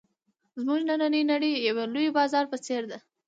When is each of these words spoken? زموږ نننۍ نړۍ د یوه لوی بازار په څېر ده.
زموږ 0.59 0.79
نننۍ 0.87 1.21
نړۍ 1.31 1.51
د 1.55 1.59
یوه 1.67 1.83
لوی 1.93 2.07
بازار 2.17 2.45
په 2.51 2.57
څېر 2.65 2.81
ده. 2.91 2.97